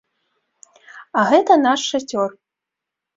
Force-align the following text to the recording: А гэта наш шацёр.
А 1.19 1.25
гэта 1.33 1.57
наш 1.65 1.79
шацёр. 1.91 2.29